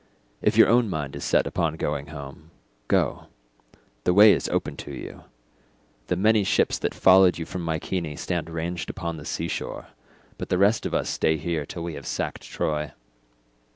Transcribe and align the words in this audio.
If 0.41 0.57
your 0.57 0.67
own 0.67 0.89
mind 0.89 1.15
is 1.15 1.23
set 1.23 1.45
upon 1.45 1.75
going 1.75 2.07
home—go—the 2.07 3.27
way 4.15 4.33
is 4.33 4.49
open 4.49 4.75
to 4.77 4.91
you; 4.91 5.25
the 6.07 6.15
many 6.15 6.43
ships 6.43 6.79
that 6.79 6.95
followed 6.95 7.37
you 7.37 7.45
from 7.45 7.63
Mycene 7.63 8.17
stand 8.17 8.49
ranged 8.49 8.89
upon 8.89 9.17
the 9.17 9.25
sea 9.25 9.47
shore; 9.47 9.89
but 10.39 10.49
the 10.49 10.57
rest 10.57 10.87
of 10.87 10.95
us 10.95 11.07
stay 11.07 11.37
here 11.37 11.67
till 11.67 11.83
we 11.83 11.93
have 11.93 12.07
sacked 12.07 12.41
Troy. 12.41 12.93